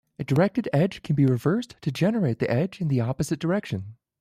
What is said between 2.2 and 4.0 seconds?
the edge in the opposite direction.